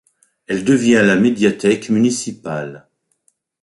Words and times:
Elle 0.47 0.65
devient 0.65 1.03
la 1.05 1.15
médiathèque 1.15 1.91
municipale. 1.91 2.87